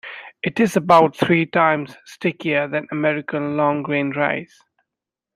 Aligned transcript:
It 0.41 0.59
is 0.59 0.75
about 0.75 1.15
three 1.15 1.45
times 1.45 1.95
stickier 2.05 2.67
than 2.67 2.87
American 2.91 3.55
long-grain 3.55 4.09
rice. 4.15 4.59